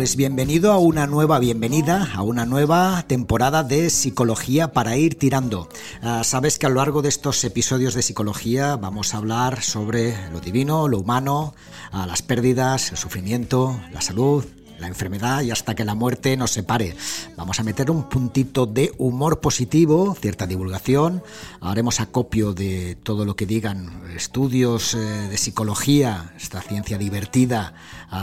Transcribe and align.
Pues 0.00 0.16
bienvenido 0.16 0.72
a 0.72 0.78
una 0.78 1.06
nueva 1.06 1.38
bienvenida, 1.38 2.08
a 2.14 2.22
una 2.22 2.46
nueva 2.46 3.04
temporada 3.06 3.62
de 3.62 3.90
Psicología 3.90 4.72
para 4.72 4.96
ir 4.96 5.18
tirando. 5.18 5.68
Ah, 6.02 6.24
sabes 6.24 6.58
que 6.58 6.66
a 6.66 6.68
lo 6.68 6.76
largo 6.76 7.02
de 7.02 7.10
estos 7.10 7.44
episodios 7.44 7.94
de 7.94 8.02
Psicología 8.02 8.76
vamos 8.76 9.12
a 9.12 9.18
hablar 9.18 9.62
sobre 9.62 10.16
lo 10.30 10.40
divino, 10.40 10.88
lo 10.88 10.98
humano, 10.98 11.54
ah, 11.92 12.06
las 12.06 12.22
pérdidas, 12.22 12.90
el 12.92 12.96
sufrimiento, 12.96 13.78
la 13.92 14.00
salud, 14.00 14.44
la 14.80 14.88
enfermedad 14.88 15.42
y 15.42 15.50
hasta 15.50 15.74
que 15.74 15.84
la 15.84 15.94
muerte 15.94 16.36
nos 16.36 16.50
separe. 16.50 16.96
Vamos 17.36 17.60
a 17.60 17.62
meter 17.62 17.90
un 17.90 18.08
puntito 18.08 18.66
de 18.66 18.92
humor 18.98 19.40
positivo, 19.40 20.16
cierta 20.20 20.46
divulgación, 20.46 21.22
haremos 21.60 22.00
acopio 22.00 22.54
de 22.54 22.96
todo 23.02 23.24
lo 23.24 23.36
que 23.36 23.46
digan 23.46 24.02
estudios 24.16 24.94
eh, 24.94 24.98
de 24.98 25.36
psicología, 25.36 26.32
esta 26.36 26.60
ciencia 26.60 26.98
divertida 26.98 27.74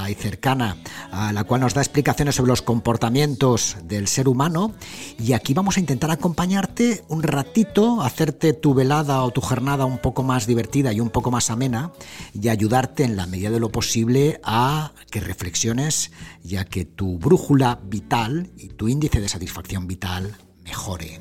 y 0.09 0.15
cercana, 0.15 0.75
a 1.11 1.31
la 1.31 1.45
cual 1.45 1.61
nos 1.61 1.73
da 1.73 1.81
explicaciones 1.81 2.35
sobre 2.35 2.49
los 2.49 2.61
comportamientos 2.61 3.77
del 3.83 4.07
ser 4.09 4.27
humano 4.27 4.73
y 5.17 5.31
aquí 5.31 5.53
vamos 5.53 5.77
a 5.77 5.79
intentar 5.79 6.11
acompañarte 6.11 7.05
un 7.07 7.23
ratito, 7.23 8.01
hacerte 8.01 8.51
tu 8.51 8.73
velada 8.73 9.23
o 9.23 9.31
tu 9.31 9.39
jornada 9.39 9.85
un 9.85 9.99
poco 9.99 10.23
más 10.23 10.45
divertida 10.45 10.91
y 10.91 10.99
un 10.99 11.09
poco 11.09 11.31
más 11.31 11.49
amena 11.49 11.91
y 12.33 12.49
ayudarte 12.49 13.03
en 13.03 13.15
la 13.15 13.27
medida 13.27 13.49
de 13.49 13.61
lo 13.61 13.69
posible 13.69 14.41
a 14.43 14.91
que 15.09 15.21
reflexiones 15.21 16.11
ya 16.47 16.63
que 16.63 16.85
tu 16.85 17.17
brújula 17.19 17.79
vital 17.83 18.49
y 18.57 18.69
tu 18.69 18.87
índice 18.87 19.19
de 19.19 19.27
satisfacción 19.27 19.85
vital 19.85 20.33
mejore. 20.63 21.19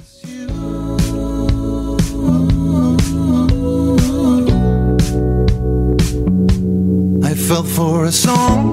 I 7.23 7.35
fell 7.35 7.65
for 7.65 8.07
a 8.07 8.13
song. 8.13 8.73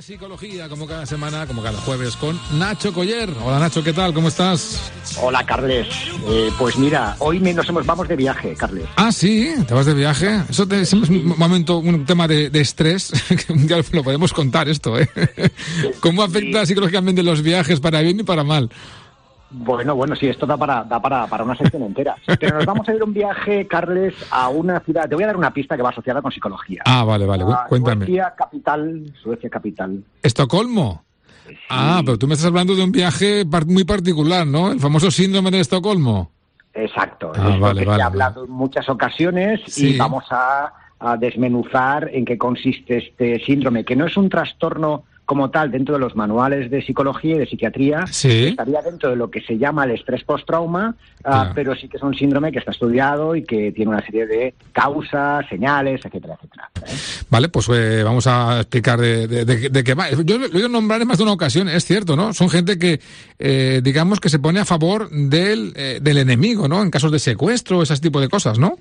De 0.00 0.06
psicología, 0.06 0.66
como 0.70 0.86
cada 0.86 1.04
semana, 1.04 1.46
como 1.46 1.62
cada 1.62 1.78
jueves, 1.78 2.16
con 2.16 2.40
Nacho 2.58 2.90
Coller. 2.90 3.28
Hola 3.44 3.58
Nacho, 3.58 3.84
¿qué 3.84 3.92
tal? 3.92 4.14
¿Cómo 4.14 4.28
estás? 4.28 4.90
Hola, 5.20 5.44
Carles. 5.44 5.88
Eh, 6.26 6.48
pues 6.58 6.78
mira, 6.78 7.16
hoy 7.18 7.38
nos 7.38 7.68
hemos, 7.68 7.84
vamos 7.84 8.08
de 8.08 8.16
viaje, 8.16 8.54
Carles. 8.56 8.86
Ah, 8.96 9.12
sí, 9.12 9.52
te 9.68 9.74
vas 9.74 9.84
de 9.84 9.92
viaje. 9.92 10.42
Eso 10.48 10.66
te- 10.66 10.80
es 10.80 10.92
un 10.94 11.34
momento, 11.36 11.76
un 11.78 12.06
tema 12.06 12.26
de, 12.26 12.48
de 12.48 12.60
estrés. 12.62 13.12
día 13.66 13.82
lo 13.92 14.02
podemos 14.02 14.32
contar 14.32 14.70
esto, 14.70 14.98
¿eh? 14.98 15.06
¿Cómo 16.00 16.22
afecta 16.22 16.64
psicológicamente 16.64 17.22
los 17.22 17.42
viajes 17.42 17.78
para 17.78 18.00
bien 18.00 18.20
y 18.20 18.22
para 18.22 18.42
mal? 18.42 18.70
Bueno, 19.50 19.94
bueno, 19.96 20.14
sí, 20.14 20.26
esto 20.28 20.46
da 20.46 20.56
para, 20.56 20.84
da 20.84 21.00
para, 21.02 21.26
para 21.26 21.44
una 21.44 21.56
sección 21.56 21.82
entera. 21.82 22.16
Pero 22.40 22.56
nos 22.56 22.66
vamos 22.66 22.88
a 22.88 22.94
ir 22.94 23.02
un 23.02 23.12
viaje, 23.12 23.66
Carles, 23.66 24.14
a 24.30 24.48
una 24.48 24.80
ciudad. 24.80 25.08
Te 25.08 25.14
voy 25.14 25.24
a 25.24 25.28
dar 25.28 25.36
una 25.36 25.52
pista 25.52 25.76
que 25.76 25.82
va 25.82 25.90
asociada 25.90 26.22
con 26.22 26.30
psicología. 26.32 26.82
Ah, 26.86 27.04
vale, 27.04 27.26
vale, 27.26 27.44
Ah, 27.48 27.66
cuéntame. 27.68 28.06
Suecia 28.06 28.34
capital, 28.36 29.12
Suecia 29.22 29.50
capital. 29.50 30.04
¿Estocolmo? 30.22 31.04
Ah, 31.68 32.00
pero 32.04 32.16
tú 32.16 32.26
me 32.28 32.34
estás 32.34 32.46
hablando 32.46 32.76
de 32.76 32.84
un 32.84 32.92
viaje 32.92 33.44
muy 33.66 33.82
particular, 33.84 34.46
¿no? 34.46 34.70
El 34.70 34.78
famoso 34.78 35.10
síndrome 35.10 35.50
de 35.50 35.60
Estocolmo. 35.60 36.30
Exacto. 36.72 37.32
Ah, 37.34 37.50
es 37.54 37.60
vale, 37.60 37.80
que 37.80 37.84
vale, 37.84 37.84
se 37.84 37.84
ha 37.86 37.86
vale. 37.90 38.02
hablado 38.04 38.44
en 38.44 38.50
muchas 38.52 38.88
ocasiones 38.88 39.60
Sí. 39.66 39.94
y 39.94 39.98
vamos 39.98 40.24
a, 40.30 40.72
a 41.00 41.16
desmenuzar 41.16 42.08
en 42.12 42.24
qué 42.24 42.38
consiste 42.38 42.98
este 42.98 43.40
síndrome, 43.44 43.84
que 43.84 43.96
no 43.96 44.06
es 44.06 44.16
un 44.16 44.28
trastorno 44.28 45.04
como 45.30 45.48
tal 45.48 45.70
dentro 45.70 45.94
de 45.94 46.00
los 46.00 46.16
manuales 46.16 46.72
de 46.72 46.82
psicología 46.84 47.36
y 47.36 47.38
de 47.38 47.46
psiquiatría, 47.46 48.04
Sí. 48.10 48.46
estaría 48.48 48.82
dentro 48.82 49.10
de 49.10 49.14
lo 49.14 49.30
que 49.30 49.40
se 49.42 49.56
llama 49.58 49.84
el 49.84 49.92
estrés 49.92 50.24
post-trauma, 50.24 50.96
Claro. 51.22 51.52
pero 51.54 51.76
sí 51.76 51.88
que 51.88 51.98
es 51.98 52.02
un 52.02 52.16
síndrome 52.16 52.50
que 52.50 52.58
está 52.58 52.72
estudiado 52.72 53.36
y 53.36 53.44
que 53.44 53.70
tiene 53.70 53.92
una 53.92 54.04
serie 54.04 54.26
de 54.26 54.54
causas, 54.72 55.46
señales, 55.48 56.00
etcétera, 56.04 56.34
etcétera. 56.34 56.70
¿eh? 56.84 57.24
Vale, 57.30 57.48
pues 57.48 57.68
eh, 57.72 58.02
vamos 58.02 58.26
a 58.26 58.56
explicar 58.62 58.98
de, 58.98 59.28
de- 59.28 59.44
de- 59.44 59.68
de 59.68 59.84
qué 59.84 59.94
va. 59.94 60.10
Yo 60.10 60.36
lo 60.38 60.46
he 60.46 60.56
oído 60.56 60.68
nombrar 60.68 61.00
en 61.00 61.06
más 61.06 61.18
de 61.18 61.22
una 61.22 61.32
ocasión, 61.32 61.68
es 61.68 61.84
cierto, 61.84 62.16
¿no? 62.16 62.32
Son 62.32 62.50
gente 62.50 62.76
que, 62.76 62.98
eh, 63.38 63.80
digamos, 63.84 64.18
que 64.18 64.30
se 64.30 64.40
pone 64.40 64.58
a 64.58 64.64
favor 64.64 65.08
del, 65.10 65.72
eh, 65.76 66.00
del 66.02 66.18
enemigo, 66.18 66.66
¿no? 66.66 66.82
En 66.82 66.90
casos 66.90 67.12
de 67.12 67.20
secuestro, 67.20 67.82
ese 67.82 67.96
tipo 67.98 68.20
de 68.20 68.28
cosas, 68.28 68.58
¿no? 68.58 68.78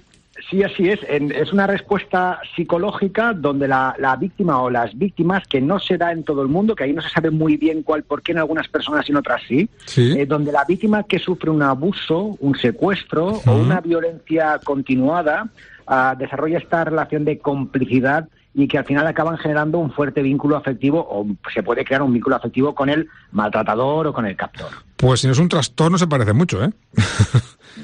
Sí, 0.50 0.64
así 0.64 0.90
es. 0.90 1.00
En- 1.08 1.32
es 1.32 1.54
una 1.54 1.68
respuesta 1.68 2.40
psicológica 2.56 3.34
donde 3.34 3.68
la, 3.68 3.96
la 4.00 4.16
víctima 4.16 4.62
o 4.62 4.70
las 4.70 4.98
víctimas, 4.98 5.44
que 5.48 5.62
no 5.62 5.80
se 5.80 5.98
da 5.98 6.12
en 6.12 6.24
todo 6.24 6.42
el 6.42 6.48
mundo, 6.48 6.76
que 6.76 6.86
ahí 6.86 6.94
no 6.94 7.02
se 7.04 7.10
sabe 7.10 7.30
muy 7.30 7.56
bien 7.58 7.84
cuál, 7.84 8.02
por 8.04 8.22
qué 8.24 8.32
en 8.32 8.40
algunas 8.40 8.68
personas 8.68 9.08
y 9.08 9.12
en 9.12 9.18
otras 9.18 9.42
sí, 9.48 9.70
Sí. 9.86 10.16
eh, 10.20 10.26
donde 10.26 10.52
la 10.52 10.66
víctima 10.66 11.04
que 11.04 11.20
sufre 11.20 11.52
un 11.52 11.62
abuso, 11.62 12.36
un 12.40 12.56
secuestro 12.56 13.42
o 13.46 13.52
una 13.54 13.80
violencia 13.82 14.60
continuada 14.64 15.48
ah, 15.86 16.16
desarrolla 16.18 16.58
esta 16.60 16.84
relación 16.84 17.26
de 17.26 17.38
complicidad 17.40 18.28
y 18.54 18.68
que 18.68 18.78
al 18.78 18.86
final 18.86 19.06
acaban 19.08 19.38
generando 19.38 19.78
un 19.80 19.92
fuerte 19.92 20.22
vínculo 20.22 20.58
afectivo 20.58 21.06
o 21.10 21.26
se 21.54 21.62
puede 21.64 21.86
crear 21.86 22.02
un 22.02 22.12
vínculo 22.14 22.36
afectivo 22.36 22.74
con 22.74 22.90
el 22.90 23.08
maltratador 23.32 24.08
o 24.08 24.14
con 24.14 24.26
el 24.26 24.36
captor. 24.36 24.70
Pues 24.98 25.22
si 25.22 25.28
no 25.28 25.34
es 25.34 25.40
un 25.40 25.48
trastorno, 25.50 25.98
se 25.98 26.08
parece 26.08 26.34
mucho, 26.34 26.64
¿eh? 26.64 26.70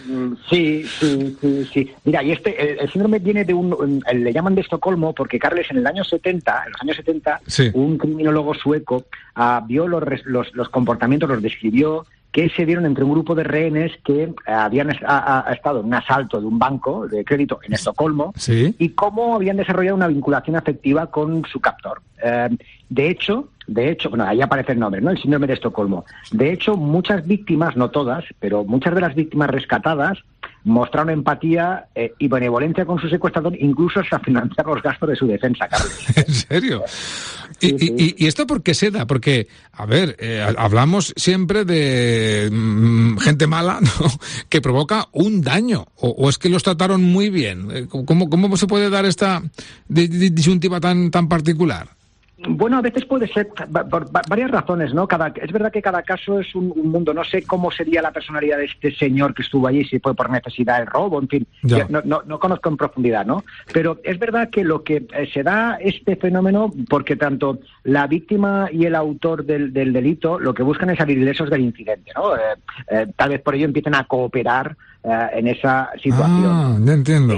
Mm, 0.07 0.33
Sí, 0.49 0.83
sí, 0.99 1.37
sí, 1.39 1.69
sí. 1.73 1.91
Mira, 2.03 2.21
y 2.23 2.31
este, 2.31 2.73
el, 2.73 2.79
el 2.79 2.91
síndrome 2.91 3.19
viene 3.19 3.45
de 3.45 3.53
un, 3.53 3.73
un- 3.73 4.03
le 4.13 4.33
llaman 4.33 4.55
de 4.55 4.61
Estocolmo 4.61 5.13
porque 5.13 5.39
Carles 5.39 5.69
en 5.71 5.77
el 5.77 5.87
año 5.87 6.03
70, 6.03 6.63
en 6.65 6.71
los 6.71 6.81
años 6.81 6.97
70, 6.97 7.39
Sí. 7.47 7.69
un 7.73 7.97
criminólogo 7.97 8.53
sueco 8.53 9.05
ah, 9.35 9.63
vio 9.65 9.87
los, 9.87 10.03
los, 10.25 10.53
los 10.53 10.69
comportamientos, 10.69 11.29
los 11.29 11.41
describió, 11.41 12.05
que 12.35 12.49
se 12.49 12.65
dieron 12.65 12.85
entre 12.85 13.05
un 13.05 13.11
grupo 13.11 13.33
de 13.33 13.45
rehenes 13.45 13.93
que 14.03 14.33
ah, 14.45 14.65
habían 14.65 14.89
es- 14.89 15.01
ha- 15.07 15.47
ha 15.49 15.53
estado 15.53 15.79
en 15.79 15.85
un 15.85 15.93
asalto 15.93 16.41
de 16.41 16.45
un 16.45 16.59
banco 16.59 17.07
de 17.07 17.23
crédito 17.23 17.59
en 17.63 17.71
Estocolmo 17.71 18.33
Sí. 18.35 18.75
y 18.77 18.89
cómo 18.89 19.35
habían 19.35 19.55
desarrollado 19.55 19.95
una 19.95 20.09
vinculación 20.09 20.57
afectiva 20.57 21.07
con 21.07 21.45
su 21.45 21.61
captor. 21.61 22.01
Eh, 22.21 22.49
de 22.89 23.09
hecho, 23.09 23.47
de 23.67 23.89
hecho, 23.89 24.09
bueno, 24.09 24.25
ahí 24.25 24.41
aparece 24.41 24.73
el 24.73 24.79
nombre, 24.79 24.99
¿no? 24.99 25.11
El 25.11 25.17
síndrome 25.17 25.47
de 25.47 25.53
Estocolmo. 25.53 26.03
De 26.33 26.51
hecho, 26.51 26.75
muchas 26.75 27.25
víctimas, 27.25 27.77
no 27.77 27.89
todas, 27.89 28.25
pero 28.41 28.65
muchas 28.65 28.93
de 28.93 28.99
las 28.99 29.15
víctimas 29.15 29.49
rescatadas 29.49 30.17
mostraron 30.65 31.11
empatía 31.11 31.85
eh, 31.95 32.11
y 32.19 32.27
benevolencia 32.27 32.85
con 32.85 32.99
su 32.99 33.07
secuestrador, 33.07 33.55
incluso 33.59 33.99
hasta 34.01 34.19
financiar 34.19 34.65
los 34.67 34.81
gastos 34.81 35.09
de 35.09 35.15
su 35.15 35.25
defensa, 35.27 35.67
Carlos. 35.69 35.91
¿En 36.15 36.33
serio? 36.33 36.83
¿Y, 37.61 37.69
Sí, 37.69 37.75
sí. 37.79 37.93
y- 37.97 38.23
y- 38.25 38.27
esto 38.27 38.45
por 38.45 38.61
qué 38.63 38.73
se 38.73 38.91
da? 38.91 39.07
Porque, 39.07 39.47
a 39.71 39.85
ver, 39.85 40.17
eh, 40.19 40.41
ha- 40.41 40.61
hablamos 40.61 41.13
siempre 41.15 41.63
de 41.63 42.49
mm, 42.51 43.17
gente 43.19 43.47
mala 43.47 43.79
¿no? 43.81 43.89
que 44.49 44.59
provoca 44.59 45.07
un 45.13 45.41
daño. 45.41 45.85
O, 45.95 46.09
o 46.09 46.29
es 46.29 46.37
que 46.37 46.49
los 46.49 46.63
trataron 46.63 47.01
muy 47.03 47.29
bien? 47.29 47.67
Eh, 47.71 47.87
¿Cómo, 47.87 48.29
cómo 48.29 48.57
se 48.57 48.67
puede 48.67 48.89
dar 48.89 49.05
esta 49.05 49.41
di- 49.87 50.07
di- 50.07 50.31
disyuntiva 50.31 50.79
tan, 50.81 51.11
tan 51.11 51.29
particular? 51.29 51.87
Bueno, 52.37 52.77
a 52.77 52.81
veces 52.81 53.05
puede 53.05 53.27
ser 53.29 53.47
por 53.89 54.13
va- 54.13 54.21
varias 54.27 54.51
razones, 54.51 54.93
¿no? 54.93 55.07
Cada, 55.07 55.27
es 55.29 55.51
verdad 55.53 55.71
que 55.71 55.81
cada 55.81 56.03
caso 56.03 56.39
es 56.41 56.53
un, 56.53 56.73
un 56.75 56.91
mundo. 56.91 57.13
No 57.13 57.23
sé 57.23 57.43
cómo 57.43 57.71
sería 57.71 58.01
la 58.01 58.11
personalidad 58.11 58.57
de 58.57 58.65
este 58.65 58.93
señor 58.93 59.33
que 59.33 59.41
estuvo 59.41 59.67
allí, 59.67 59.85
si 59.85 59.99
fue 59.99 60.13
por 60.13 60.29
necesidad 60.29 60.81
el 60.81 60.87
robo, 60.87 61.19
en 61.21 61.29
fin. 61.29 61.47
Yo 61.63 61.77
No, 61.89 62.01
no- 62.03 62.23
no 62.25 62.39
conozco 62.39 62.67
en 62.69 62.75
profundidad, 62.77 63.25
¿no? 63.25 63.45
Pero 63.71 63.99
es 64.03 64.19
verdad 64.19 64.49
que 64.49 64.63
lo 64.65 64.83
que 64.83 65.05
eh, 65.13 65.29
se 65.33 65.43
da 65.43 65.77
este 65.79 66.17
fenómeno 66.17 66.73
porque 66.89 67.15
tanto 67.15 67.59
la 67.83 68.05
víctima 68.07 68.67
y 68.71 68.85
el 68.85 68.95
autor 68.95 69.45
del, 69.45 69.71
del 69.71 69.93
delito 69.93 70.37
lo 70.39 70.53
que 70.53 70.63
buscan 70.63 70.89
es 70.89 70.97
salir 70.97 71.17
ilesos 71.17 71.49
del 71.49 71.61
incidente, 71.61 72.11
¿no? 72.15 72.35
Eh, 72.35 72.39
eh, 72.91 73.07
tal 73.15 73.29
vez 73.29 73.41
por 73.41 73.55
ello 73.55 73.65
empiecen 73.65 73.95
a 73.95 74.03
cooperar 74.03 74.75
eh, 75.03 75.27
en 75.35 75.47
esa 75.47 75.89
situación. 76.03 76.51
Ah, 76.51 76.77
ya 76.83 76.93
entiendo. 76.93 77.35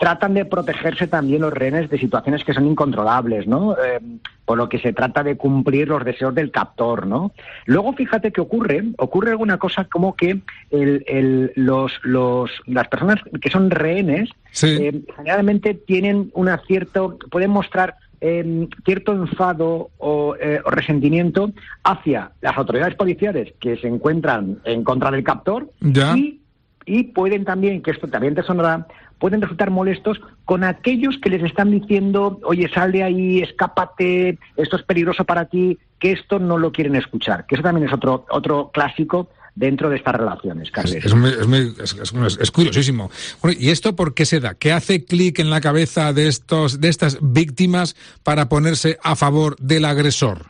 Tratan 0.00 0.32
de 0.32 0.46
protegerse 0.46 1.06
también 1.06 1.42
los 1.42 1.52
rehenes 1.52 1.90
de 1.90 1.98
situaciones 1.98 2.42
que 2.42 2.54
son 2.54 2.66
incontrolables, 2.66 3.46
¿no? 3.46 3.74
Eh, 3.74 4.00
por 4.46 4.56
lo 4.56 4.68
que 4.68 4.78
se 4.78 4.94
trata 4.94 5.22
de 5.22 5.36
cumplir 5.36 5.88
los 5.88 6.04
deseos 6.04 6.34
del 6.34 6.50
captor, 6.50 7.06
¿no? 7.06 7.32
Luego 7.66 7.92
fíjate 7.92 8.32
que 8.32 8.40
ocurre, 8.40 8.82
ocurre 8.96 9.32
alguna 9.32 9.58
cosa 9.58 9.84
como 9.84 10.16
que 10.16 10.40
el, 10.70 11.04
el, 11.06 11.52
los, 11.54 11.92
los, 12.02 12.50
las 12.66 12.88
personas 12.88 13.20
que 13.40 13.50
son 13.50 13.70
rehenes 13.70 14.30
eh, 14.62 15.02
generalmente 15.16 15.74
tienen 15.74 16.30
una 16.34 16.62
cierto, 16.66 17.18
pueden 17.30 17.50
mostrar 17.50 17.96
eh, 18.20 18.66
cierto 18.84 19.12
enfado 19.12 19.90
o, 19.98 20.34
eh, 20.40 20.60
o, 20.64 20.70
resentimiento 20.70 21.52
hacia 21.84 22.32
las 22.40 22.56
autoridades 22.56 22.94
policiales 22.94 23.54
que 23.60 23.76
se 23.76 23.88
encuentran 23.88 24.58
en 24.64 24.84
contra 24.84 25.10
del 25.10 25.24
captor 25.24 25.70
ya. 25.80 26.16
y, 26.16 26.40
y 26.86 27.04
pueden 27.04 27.44
también, 27.44 27.82
que 27.82 27.92
esto 27.92 28.08
también 28.08 28.34
te 28.34 28.42
sonará, 28.42 28.86
pueden 29.20 29.40
resultar 29.42 29.70
molestos 29.70 30.20
con 30.44 30.64
aquellos 30.64 31.18
que 31.22 31.30
les 31.30 31.44
están 31.44 31.70
diciendo, 31.70 32.40
oye, 32.42 32.68
sal 32.74 32.90
de 32.90 33.04
ahí, 33.04 33.40
escápate, 33.40 34.38
esto 34.56 34.76
es 34.76 34.82
peligroso 34.82 35.24
para 35.24 35.44
ti, 35.44 35.78
que 36.00 36.12
esto 36.12 36.40
no 36.40 36.58
lo 36.58 36.72
quieren 36.72 36.96
escuchar. 36.96 37.46
Que 37.46 37.54
eso 37.54 37.62
también 37.62 37.86
es 37.86 37.92
otro, 37.92 38.26
otro 38.30 38.70
clásico 38.72 39.28
dentro 39.54 39.90
de 39.90 39.96
estas 39.96 40.14
relaciones, 40.14 40.70
Carles. 40.70 41.04
Es, 41.04 41.12
es, 41.12 41.96
es, 41.98 42.38
es, 42.40 42.50
curiosísimo. 42.50 43.10
Bueno, 43.42 43.58
¿y 43.60 43.68
esto 43.68 43.94
por 43.94 44.14
qué 44.14 44.24
se 44.24 44.40
da? 44.40 44.54
¿Qué 44.54 44.72
hace 44.72 45.04
clic 45.04 45.38
en 45.38 45.50
la 45.50 45.60
cabeza 45.60 46.12
de, 46.14 46.26
estos, 46.26 46.80
de 46.80 46.88
estas 46.88 47.18
víctimas 47.20 47.96
para 48.22 48.48
ponerse 48.48 48.98
a 49.02 49.16
favor 49.16 49.56
del 49.56 49.84
agresor? 49.84 50.46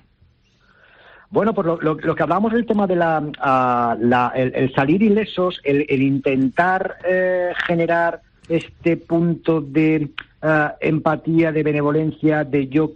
Bueno, 1.31 1.55
pues 1.55 1.67
lo, 1.67 1.81
lo, 1.81 1.94
lo, 1.94 2.14
que 2.14 2.22
hablábamos 2.22 2.52
del 2.52 2.67
tema 2.67 2.87
de 2.87 2.96
la, 2.96 3.20
uh, 3.20 4.05
la 4.05 4.32
el, 4.34 4.52
el, 4.55 4.72
salir 4.75 5.02
ilesos, 5.02 5.61
el, 5.62 5.87
el 5.88 6.02
intentar 6.02 6.99
eh, 7.08 7.52
generar 7.67 8.20
este 8.50 8.97
punto 8.97 9.61
de 9.61 10.11
uh, 10.43 10.75
empatía, 10.81 11.52
de 11.52 11.62
benevolencia, 11.62 12.44
de 12.44 12.69
yo 12.69 12.93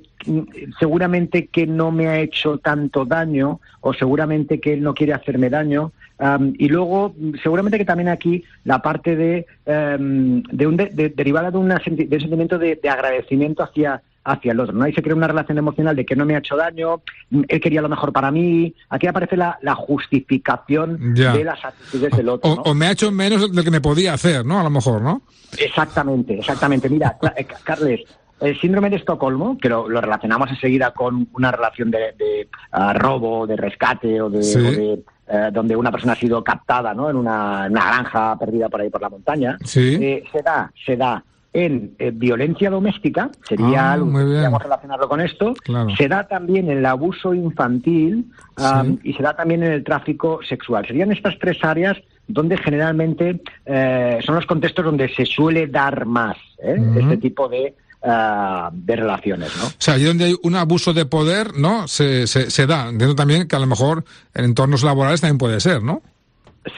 seguramente 0.78 1.46
que 1.46 1.66
no 1.66 1.90
me 1.90 2.08
ha 2.08 2.18
hecho 2.18 2.58
tanto 2.58 3.04
daño 3.04 3.60
o 3.80 3.92
seguramente 3.92 4.58
que 4.58 4.72
él 4.72 4.82
no 4.82 4.94
quiere 4.94 5.12
hacerme 5.12 5.50
daño. 5.50 5.92
Um, 6.18 6.54
y 6.58 6.68
luego, 6.68 7.14
seguramente 7.42 7.76
que 7.76 7.84
también 7.84 8.08
aquí 8.08 8.44
la 8.64 8.80
parte 8.80 9.16
de, 9.16 9.46
de, 9.66 10.66
un 10.66 10.76
de, 10.76 10.86
de 10.86 11.08
derivada 11.08 11.50
de, 11.50 11.58
una, 11.58 11.82
de 11.84 12.14
un 12.16 12.20
sentimiento 12.20 12.58
de 12.58 12.78
agradecimiento 12.88 13.62
hacia 13.62 14.00
hacia 14.24 14.52
el 14.52 14.60
otro. 14.60 14.74
¿no? 14.74 14.84
Ahí 14.84 14.92
se 14.92 15.02
crea 15.02 15.14
una 15.14 15.28
relación 15.28 15.58
emocional 15.58 15.94
de 15.94 16.04
que 16.04 16.16
no 16.16 16.24
me 16.24 16.34
ha 16.34 16.38
hecho 16.38 16.56
daño, 16.56 17.02
él 17.30 17.60
quería 17.60 17.82
lo 17.82 17.88
mejor 17.88 18.12
para 18.12 18.30
mí. 18.30 18.74
Aquí 18.88 19.06
aparece 19.06 19.36
la, 19.36 19.58
la 19.62 19.74
justificación 19.74 21.14
ya. 21.14 21.32
de 21.32 21.44
las 21.44 21.64
actitudes 21.64 22.16
del 22.16 22.28
otro. 22.28 22.50
O, 22.50 22.56
¿no? 22.56 22.62
o, 22.62 22.74
me 22.74 22.86
ha 22.86 22.92
hecho 22.92 23.10
menos 23.12 23.50
de 23.50 23.56
lo 23.56 23.62
que 23.62 23.70
me 23.70 23.80
podía 23.80 24.14
hacer, 24.14 24.44
¿no? 24.44 24.58
A 24.58 24.62
lo 24.62 24.70
mejor, 24.70 25.02
¿no? 25.02 25.22
Exactamente, 25.58 26.38
exactamente. 26.38 26.88
Mira, 26.88 27.16
eh, 27.36 27.46
Carles, 27.62 28.00
el 28.40 28.58
síndrome 28.60 28.90
de 28.90 28.96
Estocolmo, 28.96 29.58
que 29.58 29.68
lo, 29.68 29.88
lo, 29.88 30.00
relacionamos 30.00 30.50
enseguida 30.50 30.92
con 30.92 31.28
una 31.34 31.52
relación 31.52 31.90
de, 31.90 32.14
de 32.18 32.48
uh, 32.72 32.98
robo, 32.98 33.46
de 33.46 33.56
rescate 33.56 34.20
o 34.20 34.30
de, 34.30 34.42
sí. 34.42 34.58
o 34.58 34.72
de 34.72 35.02
eh, 35.26 35.50
donde 35.52 35.74
una 35.74 35.90
persona 35.90 36.12
ha 36.12 36.16
sido 36.16 36.44
captada 36.44 36.92
¿no? 36.92 37.08
en 37.08 37.16
una, 37.16 37.66
una, 37.70 37.86
granja 37.86 38.38
perdida 38.38 38.68
por 38.68 38.80
ahí 38.82 38.90
por 38.90 39.00
la 39.00 39.08
montaña, 39.08 39.56
sí. 39.64 39.96
eh, 40.00 40.24
se 40.30 40.42
da, 40.42 40.70
se 40.84 40.96
da 40.96 41.24
en 41.54 41.94
eh, 42.00 42.10
violencia 42.12 42.68
doméstica, 42.68 43.30
sería 43.48 43.90
ah, 43.90 43.92
algo 43.92 44.06
que 44.06 44.24
podríamos 44.24 44.62
relacionarlo 44.62 45.08
con 45.08 45.20
esto, 45.20 45.54
claro. 45.62 45.88
se 45.96 46.08
da 46.08 46.26
también 46.26 46.68
en 46.68 46.78
el 46.78 46.86
abuso 46.86 47.32
infantil 47.32 48.26
um, 48.58 48.98
sí. 48.98 49.10
y 49.10 49.12
se 49.14 49.22
da 49.22 49.34
también 49.36 49.62
en 49.62 49.72
el 49.72 49.84
tráfico 49.84 50.40
sexual. 50.46 50.84
Serían 50.84 51.12
estas 51.12 51.38
tres 51.38 51.62
áreas 51.62 51.96
donde 52.26 52.58
generalmente 52.58 53.40
eh, 53.66 54.18
son 54.26 54.34
los 54.34 54.46
contextos 54.46 54.84
donde 54.84 55.08
se 55.14 55.24
suele 55.24 55.68
dar 55.68 56.06
más 56.06 56.36
¿eh? 56.58 56.74
uh 56.76 56.82
-huh. 56.82 57.02
este 57.02 57.16
tipo 57.18 57.48
de, 57.48 57.74
Uh, 58.06 58.68
de 58.70 58.96
relaciones, 58.96 59.56
¿no? 59.56 59.64
O 59.64 59.70
sea, 59.78 59.94
allí 59.94 60.04
donde 60.04 60.26
hay 60.26 60.36
un 60.42 60.56
abuso 60.56 60.92
de 60.92 61.06
poder, 61.06 61.56
¿no? 61.56 61.88
Se, 61.88 62.26
se, 62.26 62.50
se 62.50 62.66
da. 62.66 62.90
Entiendo 62.90 63.14
también 63.14 63.48
que 63.48 63.56
a 63.56 63.58
lo 63.58 63.66
mejor 63.66 64.04
en 64.34 64.44
entornos 64.44 64.82
laborales 64.82 65.22
también 65.22 65.38
puede 65.38 65.58
ser, 65.58 65.82
¿no? 65.82 66.02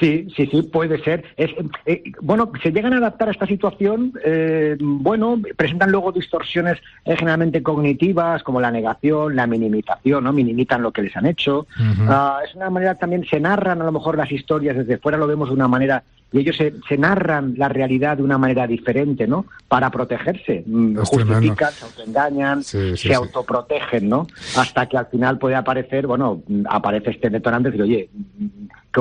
Sí, 0.01 0.27
sí, 0.35 0.47
sí, 0.47 0.63
puede 0.63 1.03
ser. 1.03 1.25
Es, 1.37 1.51
eh, 1.87 2.03
bueno, 2.21 2.51
se 2.63 2.73
llegan 2.73 2.93
a 2.93 2.99
adaptar 2.99 3.29
a 3.29 3.31
esta 3.31 3.47
situación, 3.47 4.13
eh, 4.25 4.77
bueno, 4.81 5.41
presentan 5.57 5.93
luego 5.93 6.11
distorsiones 6.11 6.79
eh, 7.05 7.17
generalmente 7.17 7.63
cognitivas, 7.63 8.43
como 8.43 8.61
la 8.61 8.71
negación, 8.71 9.37
la 9.37 9.47
minimización, 9.47 10.25
¿no? 10.25 10.33
Minimizan 10.33 10.83
lo 10.83 10.93
que 10.93 11.03
les 11.03 11.17
han 11.17 11.27
hecho. 11.27 11.67
Uh 11.79 11.83
-huh. 11.83 12.41
uh, 12.41 12.45
es 12.45 12.55
una 12.55 12.71
manera 12.71 12.97
también, 12.97 13.25
se 13.25 13.39
narran 13.39 13.81
a 13.81 13.85
lo 13.85 13.93
mejor 13.93 14.17
las 14.17 14.33
historias, 14.33 14.77
desde 14.77 14.99
fuera 14.99 15.19
lo 15.19 15.27
vemos 15.27 15.49
de 15.49 15.55
una 15.55 15.69
manera 15.69 16.03
y 16.33 16.41
ellos 16.41 16.57
se, 16.57 16.75
se, 16.89 16.99
narran 16.99 17.55
la 17.57 17.69
realidad 17.69 18.17
de 18.17 18.23
una 18.25 18.37
manera 18.37 18.67
diferente, 18.67 19.29
¿no? 19.29 19.47
Para 19.69 19.91
protegerse. 19.91 20.65
Mm, 20.67 20.99
es 20.99 21.09
Justifican, 21.09 21.39
tremendo. 21.39 21.71
se 21.71 21.85
autoengañan, 21.85 22.63
sí, 22.65 22.97
sí, 22.97 23.09
se 23.09 23.15
autoprotegen, 23.15 24.09
¿no? 24.09 24.27
Hasta 24.57 24.87
que 24.87 24.99
al 24.99 25.07
final 25.07 25.39
puede 25.39 25.55
aparecer, 25.55 26.07
bueno, 26.07 26.43
aparece 26.69 27.11
este 27.11 27.31
detonante 27.31 27.69
y 27.69 27.73
dice, 27.73 27.85
oye, 27.85 28.11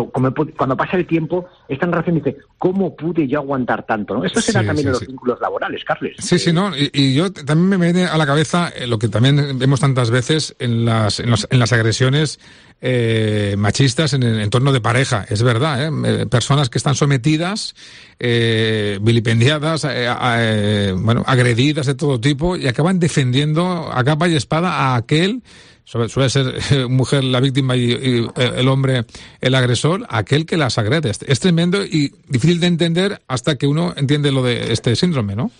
cuando 0.04 0.78
pasa 0.78 0.98
el 0.98 1.08
tiempo, 1.08 1.46
esta 1.70 1.86
narración 1.86 2.16
dice, 2.16 2.38
¿cómo 2.58 2.96
pude 2.96 3.28
yo 3.28 3.40
aguantar 3.40 3.86
tanto? 3.86 4.16
¿no? 4.16 4.26
Esto 4.26 4.42
será 4.42 4.62
sí, 4.62 4.68
también 4.68 4.84
sí, 4.84 4.88
en 4.88 4.92
los 4.92 5.00
sí. 5.00 5.06
vínculos 5.08 5.40
laborales, 5.40 5.84
Carles. 5.86 6.16
Sí, 6.20 6.38
sí, 6.38 6.52
no. 6.52 6.76
Y, 6.76 6.92
y, 6.94 7.16
yo 7.16 7.32
también 7.32 7.70
me 7.70 7.78
viene 7.78 8.06
a 8.06 8.18
la 8.18 8.26
cabeza 8.26 8.70
eh, 8.76 8.88
lo 8.88 9.00
que 9.00 9.08
también 9.08 9.58
vemos 9.58 9.80
tantas 9.80 10.12
veces 10.12 10.56
en 10.60 10.86
las, 10.86 11.20
en, 11.20 11.30
los, 11.30 11.48
en 11.50 11.60
las 11.60 11.72
agresiones 11.72 12.40
eh, 12.82 13.56
machistas 13.58 14.14
en 14.14 14.24
el 14.24 14.40
entorno 14.42 14.72
de 14.72 14.82
pareja. 14.82 15.26
Es 15.30 15.42
verdad, 15.44 15.88
¿eh? 15.88 16.26
personas 16.28 16.70
que 16.70 16.78
están 16.78 16.96
sometidas, 16.96 17.74
eh, 18.20 19.00
vilipendiadas, 19.02 19.88
eh, 19.90 20.94
bueno, 20.96 21.24
agredidas 21.26 21.86
de 21.86 21.96
todo 21.96 22.20
tipo 22.20 22.58
y 22.58 22.68
acaban 22.68 23.00
defendiendo 23.00 23.92
a 23.92 24.04
capa 24.04 24.28
y 24.28 24.36
espada 24.36 24.72
a 24.72 24.96
aquel 24.98 25.42
suele, 25.86 26.30
ser 26.30 26.56
eh, 26.72 26.86
mujer 26.88 27.24
la 27.24 27.40
víctima 27.40 27.76
y, 27.76 27.92
y, 27.92 28.28
el 28.36 28.68
hombre 28.68 29.06
el 29.42 29.56
agresor, 29.56 30.06
aquel 30.10 30.46
que 30.46 30.58
las 30.58 30.78
agrede. 30.78 31.10
Es 31.10 31.40
tremendo 31.40 31.84
y 31.84 32.12
difícil 32.28 32.60
de 32.60 32.68
entender 32.68 33.22
hasta 33.28 33.56
que 33.56 33.68
uno 33.68 33.94
entiende 33.96 34.32
lo 34.32 34.44
de 34.44 34.74
este 34.74 34.96
síndrome, 34.96 35.36
¿no? 35.36 35.52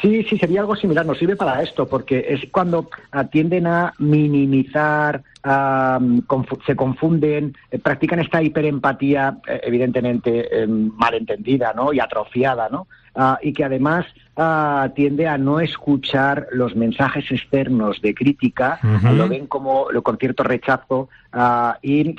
Sí, 0.00 0.22
sí, 0.24 0.38
sería 0.38 0.60
algo 0.60 0.76
similar. 0.76 1.04
Nos 1.04 1.18
sirve 1.18 1.34
para 1.34 1.62
esto, 1.62 1.88
porque 1.88 2.24
es 2.28 2.40
cuando 2.52 2.88
tienden 3.32 3.66
a 3.66 3.92
minimizar, 3.98 5.22
se 6.66 6.76
confunden, 6.76 7.56
eh, 7.70 7.78
practican 7.78 8.20
esta 8.20 8.42
hiperempatía, 8.42 9.38
eh, 9.46 9.60
evidentemente 9.64 10.62
eh, 10.62 10.66
malentendida 10.66 11.72
¿no? 11.74 11.92
y 11.92 12.00
atrofiada, 12.00 12.68
¿no? 12.68 12.86
Uh, 13.14 13.34
y 13.42 13.52
que 13.52 13.64
además 13.64 14.06
uh, 14.38 14.88
tiende 14.94 15.26
a 15.26 15.36
no 15.36 15.60
escuchar 15.60 16.46
los 16.52 16.74
mensajes 16.76 17.30
externos 17.30 18.00
de 18.00 18.14
crítica, 18.14 18.78
uh 18.82 18.86
-huh. 18.86 19.12
lo 19.14 19.28
ven 19.28 19.46
como 19.46 19.90
lo, 19.90 20.02
con 20.02 20.16
cierto 20.16 20.42
rechazo 20.44 21.08
y 21.82 22.16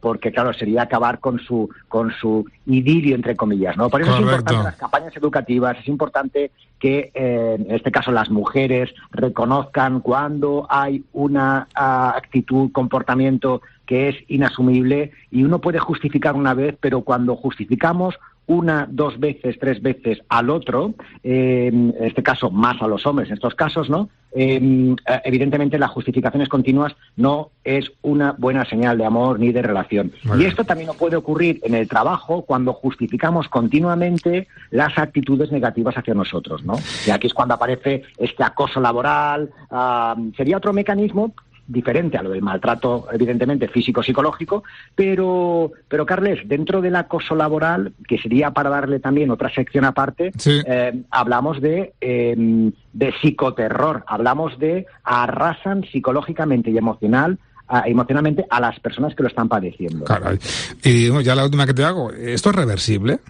porque 0.00 0.32
claro 0.32 0.52
sería 0.52 0.82
acabar 0.82 1.20
con 1.20 1.38
su 1.38 1.68
con 1.86 2.10
su 2.10 2.44
idilio 2.66 3.14
entre 3.14 3.36
comillas, 3.36 3.76
¿no? 3.76 3.88
Por 3.88 4.02
eso 4.02 4.10
Correcto. 4.10 4.26
es 4.26 4.32
importante 4.32 4.64
las 4.64 4.76
campañas 4.76 5.16
educativas, 5.16 5.78
es 5.78 5.86
importante 5.86 6.50
que 6.80 7.12
eh, 7.14 7.56
en 7.60 7.70
este 7.70 7.92
caso 7.92 8.10
las 8.10 8.30
mujeres 8.30 8.92
reconozcan 9.12 10.00
cuando 10.00 10.66
hay 10.68 11.04
una 11.12 11.68
actitud, 11.74 12.72
comportamiento 12.72 13.60
que 13.86 14.08
es 14.08 14.16
inasumible 14.28 15.12
y 15.30 15.44
uno 15.44 15.60
puede 15.60 15.78
justificar 15.78 16.34
una 16.34 16.54
vez, 16.54 16.76
pero 16.80 17.02
cuando 17.02 17.36
justificamos 17.36 18.18
una, 18.50 18.88
dos 18.90 19.20
veces, 19.20 19.56
tres 19.60 19.80
veces 19.80 20.18
al 20.28 20.50
otro, 20.50 20.94
eh, 21.22 21.68
en 21.72 21.94
este 22.00 22.20
caso 22.20 22.50
más 22.50 22.82
a 22.82 22.88
los 22.88 23.06
hombres, 23.06 23.28
en 23.28 23.34
estos 23.34 23.54
casos, 23.54 23.88
¿no? 23.88 24.08
Eh, 24.32 24.96
evidentemente 25.24 25.78
las 25.78 25.90
justificaciones 25.90 26.48
continuas 26.48 26.96
no 27.16 27.50
es 27.62 27.92
una 28.02 28.32
buena 28.32 28.64
señal 28.64 28.98
de 28.98 29.04
amor 29.04 29.38
ni 29.38 29.52
de 29.52 29.62
relación. 29.62 30.12
Vale. 30.24 30.42
Y 30.42 30.46
esto 30.46 30.64
también 30.64 30.88
no 30.88 30.94
puede 30.94 31.14
ocurrir 31.14 31.60
en 31.62 31.74
el 31.74 31.88
trabajo 31.88 32.42
cuando 32.42 32.72
justificamos 32.72 33.48
continuamente 33.48 34.48
las 34.70 34.98
actitudes 34.98 35.52
negativas 35.52 35.96
hacia 35.96 36.14
nosotros, 36.14 36.64
¿no? 36.64 36.74
Y 37.06 37.10
aquí 37.10 37.28
es 37.28 37.34
cuando 37.34 37.54
aparece 37.54 38.02
este 38.18 38.42
acoso 38.42 38.80
laboral, 38.80 39.50
uh, 39.70 40.32
sería 40.36 40.56
otro 40.56 40.72
mecanismo 40.72 41.34
diferente 41.70 42.18
a 42.18 42.22
lo 42.22 42.30
del 42.30 42.42
maltrato, 42.42 43.06
evidentemente, 43.12 43.68
físico-psicológico, 43.68 44.64
pero, 44.94 45.72
pero, 45.88 46.04
Carles, 46.04 46.40
dentro 46.46 46.80
del 46.80 46.96
acoso 46.96 47.34
laboral, 47.34 47.92
que 48.08 48.18
sería 48.18 48.50
para 48.50 48.70
darle 48.70 48.98
también 48.98 49.30
otra 49.30 49.52
sección 49.54 49.84
aparte, 49.84 50.32
sí. 50.36 50.60
eh, 50.66 51.02
hablamos 51.10 51.60
de, 51.60 51.94
eh, 52.00 52.72
de 52.92 53.12
psicoterror, 53.20 54.04
hablamos 54.06 54.58
de 54.58 54.86
arrasan 55.04 55.84
psicológicamente 55.84 56.70
y 56.70 56.78
emocional 56.78 57.38
a, 57.68 57.88
emocionalmente 57.88 58.44
a 58.50 58.60
las 58.60 58.78
personas 58.80 59.14
que 59.14 59.22
lo 59.22 59.28
están 59.28 59.48
padeciendo. 59.48 60.04
Caray. 60.04 60.38
Y 60.82 61.08
bueno, 61.08 61.22
ya 61.22 61.34
la 61.34 61.44
última 61.44 61.66
que 61.66 61.74
te 61.74 61.84
hago, 61.84 62.10
¿esto 62.10 62.50
es 62.50 62.56
reversible? 62.56 63.20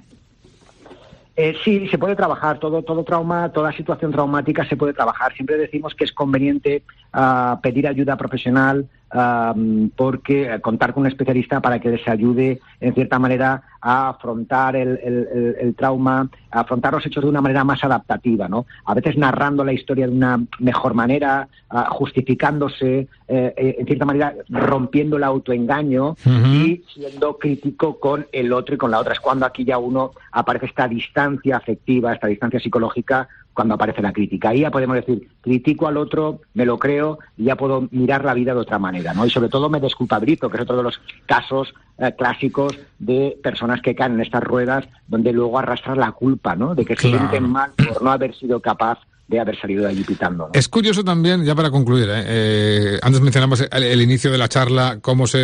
Eh, 1.42 1.56
sí, 1.64 1.88
se 1.88 1.96
puede 1.96 2.14
trabajar. 2.14 2.58
Todo, 2.58 2.82
todo 2.82 3.02
trauma, 3.02 3.50
toda 3.50 3.72
situación 3.72 4.12
traumática 4.12 4.62
se 4.66 4.76
puede 4.76 4.92
trabajar. 4.92 5.32
Siempre 5.32 5.56
decimos 5.56 5.94
que 5.94 6.04
es 6.04 6.12
conveniente 6.12 6.82
uh, 7.14 7.58
pedir 7.62 7.88
ayuda 7.88 8.18
profesional 8.18 8.86
am, 9.10 9.90
porque 9.96 10.52
eh, 10.54 10.60
contar 10.60 10.92
con 10.94 11.02
un 11.02 11.06
especialista 11.08 11.60
para 11.60 11.78
que 11.80 11.90
les 11.90 12.06
ayude, 12.08 12.60
en 12.80 12.94
cierta 12.94 13.18
manera, 13.18 13.62
a 13.82 14.10
afrontar 14.10 14.76
el, 14.76 14.98
el- 15.02 15.74
trauma, 15.74 16.28
a 16.50 16.60
afrontar 16.60 16.92
los 16.92 17.06
hechos 17.06 17.24
de 17.24 17.30
una 17.30 17.40
manera 17.40 17.64
más 17.64 17.82
adaptativa, 17.82 18.46
¿no? 18.48 18.66
A 18.84 18.92
veces 18.94 19.16
narrando 19.16 19.64
la 19.64 19.72
historia 19.72 20.06
de 20.06 20.12
una 20.12 20.38
mejor 20.58 20.92
manera, 20.94 21.48
ah, 21.70 21.88
justificándose, 21.90 23.08
eh, 23.28 23.54
eh, 23.56 23.76
en 23.78 23.86
cierta 23.86 24.04
manera 24.04 24.34
rompiendo 24.48 25.16
el 25.16 25.24
autoengaño 25.24 26.16
y 26.44 26.82
siendo 26.92 27.38
crítico 27.38 27.98
con 27.98 28.26
el 28.32 28.52
otro 28.52 28.74
y 28.74 28.78
con 28.78 28.90
la 28.90 28.98
otra. 28.98 29.14
Es 29.14 29.20
cuando 29.20 29.46
aquí 29.46 29.64
ya 29.64 29.78
uno 29.78 30.10
aparece 30.32 30.66
esta 30.66 30.86
distancia 30.88 31.56
afectiva, 31.56 32.12
esta 32.12 32.26
distancia 32.26 32.60
psicológica, 32.60 33.28
cuando 33.54 33.74
aparece 33.74 34.02
la 34.02 34.12
crítica. 34.12 34.50
Ahí 34.50 34.60
ya 34.60 34.70
podemos 34.70 34.96
decir, 34.96 35.28
critico 35.40 35.86
al 35.86 35.96
otro, 35.96 36.40
me 36.54 36.64
lo 36.64 36.78
creo 36.78 37.18
y 37.36 37.44
ya 37.44 37.56
puedo 37.56 37.88
mirar 37.90 38.24
la 38.24 38.34
vida 38.34 38.54
de 38.54 38.60
otra 38.60 38.78
manera, 38.78 39.12
¿no? 39.14 39.26
Y 39.26 39.30
sobre 39.30 39.48
todo 39.48 39.68
me 39.68 39.80
desculpabilizo, 39.80 40.48
que 40.48 40.56
es 40.56 40.62
otro 40.62 40.76
de 40.76 40.82
los 40.82 41.00
casos 41.26 41.74
eh, 41.98 42.12
clásicos 42.16 42.78
de 42.98 43.36
personas 43.42 43.82
que 43.82 43.94
caen 43.94 44.14
en 44.14 44.20
estas 44.20 44.42
ruedas 44.42 44.86
donde 45.08 45.32
luego 45.32 45.58
arrastran 45.58 45.98
la 45.98 46.12
culpa, 46.12 46.54
¿no? 46.56 46.74
De 46.74 46.84
que 46.84 46.96
se 46.96 47.08
sienten 47.08 47.48
mal 47.48 47.72
por 47.76 48.02
no 48.02 48.10
haber 48.10 48.34
sido 48.34 48.60
capaz 48.60 48.98
de 49.28 49.38
haber 49.38 49.58
salido 49.60 49.84
de 49.84 49.90
allí 49.90 50.02
pitando, 50.02 50.46
¿no? 50.46 50.50
Es 50.54 50.68
curioso 50.68 51.04
también, 51.04 51.44
ya 51.44 51.54
para 51.54 51.70
concluir, 51.70 52.08
¿eh? 52.10 52.24
Eh, 52.26 52.98
antes 53.02 53.20
mencionamos 53.20 53.60
el, 53.60 53.82
el 53.84 54.02
inicio 54.02 54.32
de 54.32 54.38
la 54.38 54.48
charla, 54.48 54.98
cómo 55.00 55.26
se 55.28 55.38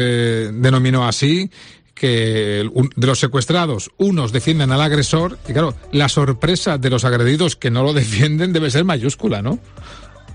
denominó 0.52 1.06
así, 1.06 1.50
que 1.96 2.70
de 2.94 3.06
los 3.06 3.18
secuestrados, 3.18 3.90
unos 3.96 4.30
defienden 4.30 4.70
al 4.70 4.82
agresor, 4.82 5.38
y 5.48 5.52
claro, 5.52 5.74
la 5.92 6.08
sorpresa 6.08 6.76
de 6.78 6.90
los 6.90 7.04
agredidos 7.04 7.56
que 7.56 7.70
no 7.70 7.82
lo 7.82 7.92
defienden 7.94 8.52
debe 8.52 8.70
ser 8.70 8.84
mayúscula, 8.84 9.42
¿no? 9.42 9.58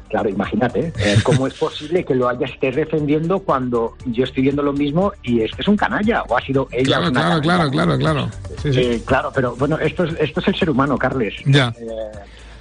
Claro, 0.09 0.27
imagínate, 0.27 0.91
eh, 0.99 1.17
¿cómo 1.23 1.47
es 1.47 1.53
posible 1.53 2.03
que 2.03 2.13
lo 2.15 2.27
haya 2.27 2.45
estés 2.45 2.75
defendiendo 2.75 3.39
cuando 3.39 3.95
yo 4.07 4.25
estoy 4.25 4.43
viendo 4.43 4.61
lo 4.61 4.73
mismo 4.73 5.13
y 5.23 5.39
este 5.39 5.61
es 5.61 5.67
un 5.69 5.77
canalla 5.77 6.23
o 6.23 6.37
ha 6.37 6.41
sido 6.41 6.67
ella 6.71 6.83
Claro, 6.83 7.03
una 7.03 7.11
claro, 7.11 7.41
canalla? 7.41 7.41
claro, 7.41 7.71
claro, 7.71 7.97
claro. 7.97 8.29
Sí, 8.61 8.73
sí. 8.73 8.79
Eh, 8.81 9.01
claro, 9.05 9.31
pero 9.33 9.55
bueno, 9.55 9.77
esto 9.79 10.03
es, 10.03 10.13
esto 10.19 10.41
es 10.41 10.47
el 10.49 10.55
ser 10.55 10.69
humano, 10.69 10.97
Carles. 10.97 11.35
Ya. 11.45 11.73
Eh, 11.79 11.85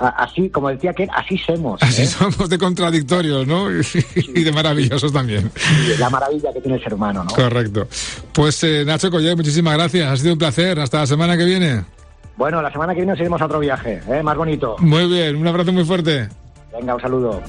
así, 0.01 0.51
como 0.51 0.69
decía 0.71 0.93
que 0.93 1.09
así 1.15 1.39
somos. 1.39 1.83
Así 1.83 2.03
¿eh? 2.03 2.07
somos 2.07 2.49
de 2.49 2.59
contradictorios, 2.59 3.47
¿no? 3.47 3.71
Y 4.15 4.43
de 4.43 4.53
maravillosos 4.53 5.13
también. 5.13 5.51
La 5.99 6.11
maravilla 6.11 6.53
que 6.53 6.61
tiene 6.61 6.77
el 6.77 6.83
ser 6.83 6.95
humano, 6.95 7.25
¿no? 7.25 7.31
Correcto. 7.31 7.87
Pues 8.33 8.63
eh, 8.65 8.85
Nacho 8.85 9.11
Coller, 9.11 9.37
muchísimas 9.37 9.75
gracias. 9.75 10.11
Ha 10.11 10.17
sido 10.17 10.33
un 10.33 10.39
placer. 10.39 10.79
Hasta 10.81 10.99
la 10.99 11.07
semana 11.07 11.37
que 11.37 11.45
viene. 11.45 11.85
Bueno, 12.37 12.63
la 12.63 12.73
semana 12.73 12.95
que 12.95 13.01
viene 13.01 13.13
nos 13.13 13.21
iremos 13.21 13.41
a 13.43 13.45
otro 13.45 13.59
viaje, 13.59 14.01
¿eh? 14.09 14.23
más 14.23 14.37
bonito. 14.37 14.77
Muy 14.79 15.07
bien, 15.09 15.37
un 15.37 15.47
abrazo 15.47 15.73
muy 15.73 15.85
fuerte. 15.85 16.29
Venga, 16.73 16.95
un 16.95 17.01
saludo. 17.01 17.43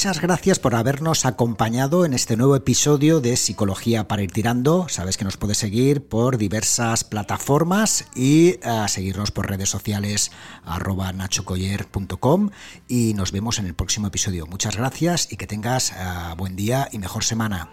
Muchas 0.00 0.22
gracias 0.22 0.58
por 0.58 0.74
habernos 0.74 1.26
acompañado 1.26 2.06
en 2.06 2.14
este 2.14 2.34
nuevo 2.34 2.56
episodio 2.56 3.20
de 3.20 3.36
Psicología 3.36 4.08
para 4.08 4.22
ir 4.22 4.32
tirando. 4.32 4.88
Sabes 4.88 5.18
que 5.18 5.26
nos 5.26 5.36
puedes 5.36 5.58
seguir 5.58 6.02
por 6.02 6.38
diversas 6.38 7.04
plataformas 7.04 8.06
y 8.14 8.52
eh, 8.62 8.84
seguirnos 8.88 9.30
por 9.30 9.50
redes 9.50 9.68
sociales 9.68 10.32
arroba 10.64 11.12
nachocoller.com 11.12 12.48
y 12.88 13.12
nos 13.12 13.30
vemos 13.30 13.58
en 13.58 13.66
el 13.66 13.74
próximo 13.74 14.06
episodio. 14.06 14.46
Muchas 14.46 14.74
gracias 14.74 15.30
y 15.30 15.36
que 15.36 15.46
tengas 15.46 15.90
eh, 15.90 15.94
buen 16.34 16.56
día 16.56 16.88
y 16.90 16.98
mejor 16.98 17.22
semana. 17.22 17.68